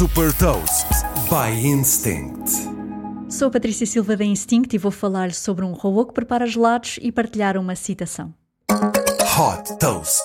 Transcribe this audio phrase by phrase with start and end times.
[0.00, 0.86] Super Toast
[1.28, 2.50] by Instinct.
[3.28, 6.98] Sou a Patrícia Silva da Instinct e vou falar sobre um robô que prepara gelados
[7.02, 8.32] e partilhar uma citação.
[8.70, 10.24] Hot Toast.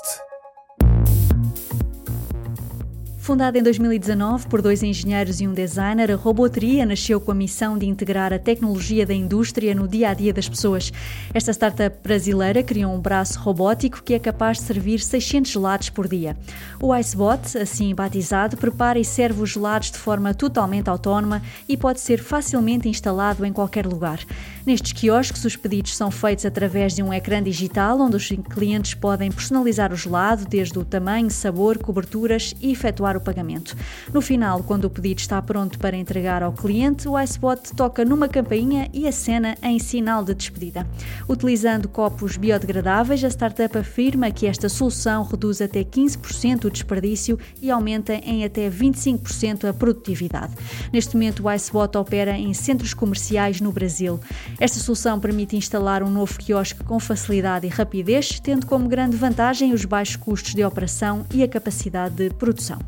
[3.25, 7.75] Fundada em 2019 por dois engenheiros e um designer, a Roboteria nasceu com a missão
[7.75, 10.93] de integrar a tecnologia da indústria no dia a dia das pessoas.
[11.33, 16.07] Esta startup brasileira criou um braço robótico que é capaz de servir 600 gelados por
[16.07, 16.37] dia.
[16.79, 22.01] O Icebot, assim batizado, prepara e serve os gelados de forma totalmente autónoma e pode
[22.01, 24.19] ser facilmente instalado em qualquer lugar.
[24.67, 29.31] Nestes quiosques, os pedidos são feitos através de um ecrã digital onde os clientes podem
[29.31, 33.75] personalizar o gelado, desde o tamanho, sabor, coberturas e efetuar o pagamento.
[34.13, 38.27] No final, quando o pedido está pronto para entregar ao cliente, o Icebot toca numa
[38.27, 40.87] campainha e acena em sinal de despedida.
[41.27, 47.71] Utilizando copos biodegradáveis, a startup afirma que esta solução reduz até 15% o desperdício e
[47.71, 50.53] aumenta em até 25% a produtividade.
[50.91, 54.19] Neste momento, o Icebot opera em centros comerciais no Brasil.
[54.59, 59.73] Esta solução permite instalar um novo quiosque com facilidade e rapidez, tendo como grande vantagem
[59.73, 62.79] os baixos custos de operação e a capacidade de produção.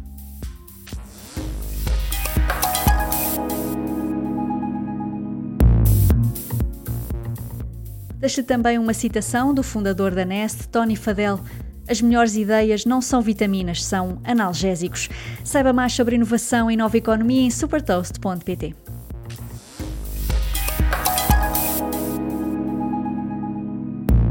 [8.27, 11.39] Deixa também uma citação do fundador da Nest, Tony Fadell.
[11.87, 15.07] As melhores ideias não são vitaminas, são analgésicos.
[15.45, 18.75] Saiba mais sobre inovação e nova economia em supertoast.pt.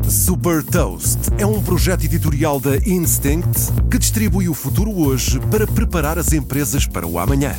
[0.07, 6.19] Super Toast é um projeto editorial da Instinct que distribui o futuro hoje para preparar
[6.19, 7.55] as empresas para o amanhã.